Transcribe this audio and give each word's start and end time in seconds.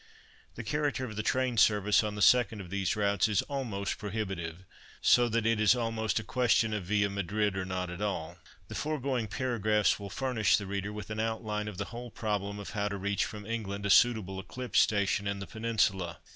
The 0.55 0.63
character 0.63 1.05
of 1.05 1.15
the 1.15 1.21
train 1.21 1.57
service 1.57 2.03
on 2.03 2.15
the 2.15 2.23
second 2.23 2.59
of 2.59 2.71
these 2.71 2.95
routes 2.95 3.27
is 3.27 3.43
almost 3.43 3.99
prohibitive, 3.99 4.65
so 4.99 5.29
that 5.29 5.45
it 5.45 5.59
is 5.59 5.75
almost 5.75 6.17
a 6.19 6.23
question 6.23 6.73
of 6.73 6.87
viâ 6.87 7.13
Madrid 7.13 7.55
or 7.55 7.65
not 7.65 7.91
at 7.91 8.01
all. 8.01 8.39
The 8.67 8.73
foregoing 8.73 9.27
paragraphs 9.27 9.99
will 9.99 10.09
furnish 10.09 10.57
the 10.57 10.65
reader 10.65 10.91
with 10.91 11.11
an 11.11 11.19
outline 11.19 11.67
of 11.67 11.77
the 11.77 11.85
whole 11.93 12.09
problem 12.09 12.57
of 12.57 12.71
how 12.71 12.87
to 12.87 12.97
reach 12.97 13.25
from 13.25 13.45
England 13.45 13.85
a 13.85 13.91
suitable 13.91 14.39
eclipse 14.39 14.79
station 14.79 15.27
in 15.27 15.37
the 15.37 15.45
Peninsula. 15.45 16.17